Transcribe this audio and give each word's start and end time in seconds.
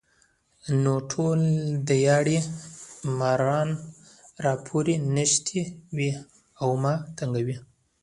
نو 0.81 0.93
ټول 1.11 1.39
دیاړي 1.89 2.37
ماران 3.19 3.69
راپورې 4.45 4.95
نښتي 5.15 5.61
وي 5.95 6.11
ـ 6.17 6.19
او 6.61 6.69
ما 6.83 6.93
تنګوي 7.17 7.57